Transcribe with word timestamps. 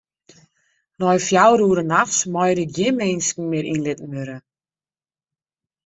Nei 0.99 1.19
fjouwer 1.27 1.63
oere 1.65 1.83
nachts 1.91 2.19
meie 2.33 2.55
der 2.57 2.69
gjin 2.75 2.97
minsken 3.01 3.45
mear 3.51 3.69
yn 3.73 3.83
litten 3.85 4.11
wurde. 4.13 4.37